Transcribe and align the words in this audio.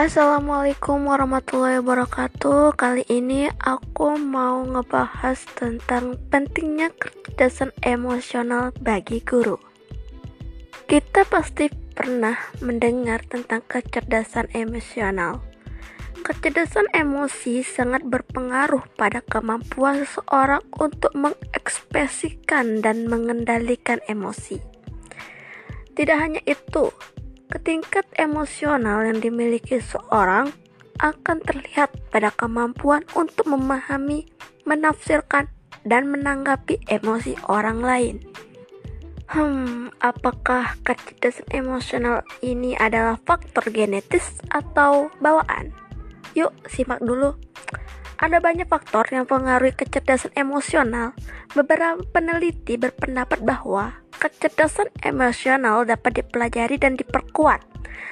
Assalamualaikum 0.00 1.12
warahmatullahi 1.12 1.84
wabarakatuh. 1.84 2.72
Kali 2.72 3.04
ini 3.12 3.52
aku 3.60 4.16
mau 4.16 4.64
ngebahas 4.64 5.36
tentang 5.52 6.16
pentingnya 6.32 6.88
kecerdasan 6.96 7.68
emosional 7.84 8.72
bagi 8.80 9.20
guru. 9.20 9.60
Kita 10.88 11.28
pasti 11.28 11.68
pernah 11.68 12.32
mendengar 12.64 13.28
tentang 13.28 13.60
kecerdasan 13.68 14.48
emosional. 14.56 15.44
Kecerdasan 16.24 16.88
emosi 16.96 17.60
sangat 17.60 18.00
berpengaruh 18.00 18.88
pada 18.96 19.20
kemampuan 19.20 20.00
seseorang 20.00 20.64
untuk 20.80 21.12
mengekspresikan 21.12 22.80
dan 22.80 23.04
mengendalikan 23.04 24.00
emosi. 24.08 24.64
Tidak 25.92 26.16
hanya 26.16 26.40
itu, 26.48 26.88
Ketingkat 27.50 28.06
emosional 28.14 29.02
yang 29.02 29.18
dimiliki 29.18 29.82
seorang 29.82 30.54
akan 31.02 31.38
terlihat 31.42 31.90
pada 32.14 32.30
kemampuan 32.30 33.02
untuk 33.18 33.50
memahami, 33.50 34.30
menafsirkan, 34.62 35.50
dan 35.82 36.06
menanggapi 36.12 36.78
emosi 36.86 37.34
orang 37.50 37.82
lain. 37.82 38.16
Hmm, 39.30 39.94
apakah 40.02 40.74
kecerdasan 40.82 41.46
emosional 41.50 42.26
ini 42.42 42.74
adalah 42.78 43.18
faktor 43.22 43.70
genetis 43.70 44.42
atau 44.50 45.10
bawaan? 45.22 45.70
Yuk, 46.34 46.54
simak 46.70 47.02
dulu. 47.02 47.34
Ada 48.18 48.42
banyak 48.42 48.68
faktor 48.68 49.08
yang 49.10 49.24
mempengaruhi 49.24 49.72
kecerdasan 49.72 50.34
emosional. 50.36 51.16
Beberapa 51.54 52.02
peneliti 52.14 52.78
berpendapat 52.78 53.42
bahwa 53.42 53.96
kecerdasan 54.20 54.92
emosional 55.00 55.88
dapat 55.88 56.20
dipelajari 56.20 56.76
dan 56.76 57.00
diperkuat. 57.00 57.64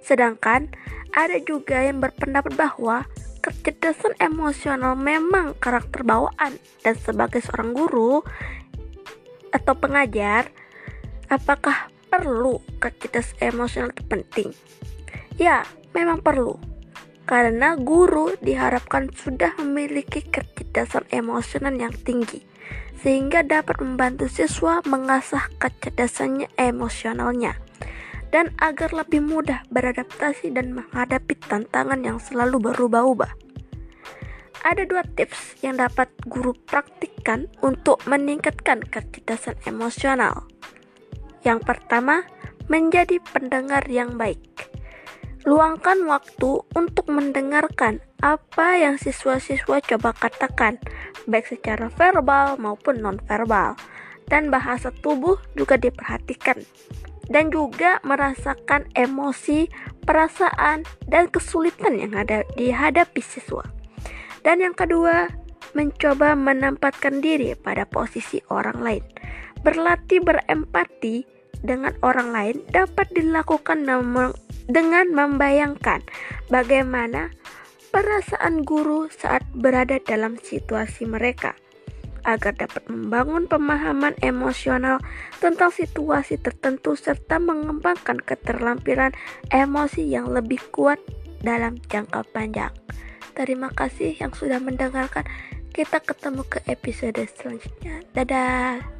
Sedangkan 0.00 0.72
ada 1.12 1.36
juga 1.44 1.84
yang 1.84 2.00
berpendapat 2.00 2.56
bahwa 2.56 3.04
kecerdasan 3.44 4.16
emosional 4.16 4.96
memang 4.96 5.52
karakter 5.60 6.00
bawaan 6.00 6.56
dan 6.80 6.96
sebagai 6.96 7.44
seorang 7.44 7.76
guru 7.76 8.24
atau 9.52 9.74
pengajar, 9.76 10.48
apakah 11.28 11.92
perlu 12.08 12.64
kecerdasan 12.80 13.36
emosional 13.44 13.92
itu 13.92 14.02
penting? 14.08 14.48
Ya, 15.36 15.68
memang 15.92 16.24
perlu. 16.24 16.69
Karena 17.30 17.78
guru 17.78 18.34
diharapkan 18.42 19.14
sudah 19.14 19.54
memiliki 19.62 20.26
kecerdasan 20.26 21.06
emosional 21.14 21.78
yang 21.78 21.94
tinggi 21.94 22.42
sehingga 22.98 23.46
dapat 23.46 23.78
membantu 23.78 24.26
siswa 24.26 24.82
mengasah 24.82 25.46
kecerdasannya 25.62 26.50
emosionalnya 26.58 27.54
dan 28.34 28.50
agar 28.58 28.90
lebih 28.90 29.22
mudah 29.22 29.62
beradaptasi 29.70 30.54
dan 30.54 30.74
menghadapi 30.74 31.38
tantangan 31.38 32.02
yang 32.02 32.18
selalu 32.18 32.70
berubah-ubah. 32.70 33.30
Ada 34.60 34.84
dua 34.84 35.06
tips 35.16 35.62
yang 35.64 35.80
dapat 35.80 36.12
guru 36.28 36.52
praktikkan 36.68 37.48
untuk 37.64 38.02
meningkatkan 38.04 38.84
kecerdasan 38.84 39.56
emosional. 39.64 40.50
Yang 41.40 41.64
pertama, 41.64 42.28
menjadi 42.68 43.22
pendengar 43.32 43.88
yang 43.88 44.20
baik. 44.20 44.69
Luangkan 45.48 46.04
waktu 46.04 46.68
untuk 46.76 47.08
mendengarkan 47.08 48.04
apa 48.20 48.76
yang 48.76 49.00
siswa-siswa 49.00 49.80
coba 49.80 50.12
katakan, 50.12 50.76
baik 51.24 51.48
secara 51.48 51.88
verbal 51.88 52.60
maupun 52.60 53.00
nonverbal. 53.00 53.72
Dan 54.28 54.52
bahasa 54.52 54.92
tubuh 54.92 55.40
juga 55.56 55.80
diperhatikan. 55.80 56.60
Dan 57.26 57.48
juga 57.48 58.04
merasakan 58.04 58.92
emosi, 58.92 59.72
perasaan, 60.04 60.84
dan 61.08 61.32
kesulitan 61.32 61.96
yang 61.96 62.12
ada 62.14 62.44
dihadapi 62.54 63.24
siswa. 63.24 63.64
Dan 64.44 64.60
yang 64.60 64.76
kedua, 64.76 65.32
mencoba 65.72 66.36
menempatkan 66.36 67.24
diri 67.24 67.56
pada 67.56 67.88
posisi 67.88 68.44
orang 68.52 68.78
lain. 68.84 69.04
Berlatih 69.64 70.20
berempati 70.20 71.24
dengan 71.64 71.96
orang 72.04 72.28
lain 72.28 72.56
dapat 72.72 73.08
dilakukan 73.12 73.88
dengan 74.70 75.10
membayangkan 75.10 76.06
bagaimana 76.46 77.34
perasaan 77.90 78.62
guru 78.62 79.10
saat 79.10 79.42
berada 79.50 79.98
dalam 79.98 80.38
situasi 80.38 81.10
mereka 81.10 81.58
agar 82.22 82.52
dapat 82.52 82.84
membangun 82.86 83.48
pemahaman 83.48 84.14
emosional 84.20 85.00
tentang 85.40 85.72
situasi 85.72 86.36
tertentu 86.36 86.94
serta 86.94 87.40
mengembangkan 87.40 88.20
keterampilan 88.20 89.16
emosi 89.48 90.04
yang 90.04 90.28
lebih 90.30 90.60
kuat 90.70 91.00
dalam 91.40 91.80
jangka 91.88 92.22
panjang. 92.30 92.72
Terima 93.32 93.72
kasih 93.72 94.12
yang 94.20 94.36
sudah 94.36 94.60
mendengarkan. 94.60 95.24
Kita 95.70 96.02
ketemu 96.02 96.44
ke 96.44 96.60
episode 96.68 97.24
selanjutnya. 97.40 98.04
Dadah. 98.12 98.99